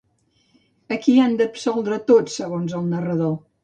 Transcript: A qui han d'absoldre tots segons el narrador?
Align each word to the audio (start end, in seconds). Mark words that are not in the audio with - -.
A 0.95 0.99
qui 1.03 1.15
han 1.25 1.37
d'absoldre 1.43 2.01
tots 2.11 2.43
segons 2.43 2.79
el 2.83 2.93
narrador? 2.93 3.43